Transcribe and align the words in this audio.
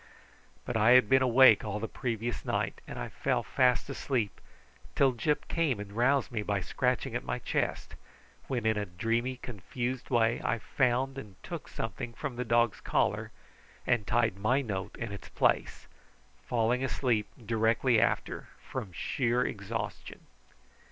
But 0.65 0.75
I 0.75 0.93
had 0.93 1.09
been 1.09 1.21
awake 1.21 1.63
all 1.63 1.79
the 1.79 1.87
previous 1.87 2.43
night, 2.43 2.81
and 2.87 2.97
I 2.97 3.07
fell 3.09 3.43
fast 3.43 3.87
asleep, 3.87 4.41
till 4.95 5.11
Gyp 5.13 5.47
came 5.47 5.79
and 5.79 5.91
roused 5.93 6.31
me 6.31 6.41
by 6.41 6.59
scratching 6.59 7.13
at 7.13 7.23
my 7.23 7.37
chest, 7.37 7.93
when 8.47 8.65
in 8.65 8.77
a 8.79 8.87
dreamy 8.87 9.37
confused 9.37 10.09
way 10.09 10.41
I 10.43 10.57
found 10.57 11.19
and 11.19 11.35
took 11.43 11.67
something 11.67 12.13
from 12.15 12.35
the 12.35 12.43
dog's 12.43 12.81
collar 12.81 13.29
and 13.85 14.07
tied 14.07 14.37
my 14.39 14.63
note 14.63 14.97
in 14.97 15.11
its 15.11 15.29
place, 15.29 15.85
falling 16.47 16.83
asleep 16.83 17.27
directly 17.45 18.01
after 18.01 18.47
from 18.67 18.91
sheer 18.93 19.45
exhaustion. 19.45 20.21